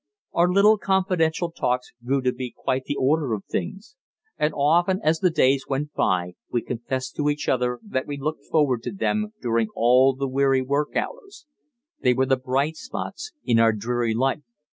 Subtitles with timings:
[0.33, 3.95] Our little confidential talks grew to be quite the order of things,
[4.35, 8.45] and often as the days went by we confessed to each other that we looked
[8.45, 11.45] forward to them during all the weary work hours;
[11.99, 14.41] they were the bright spots in our dreary life.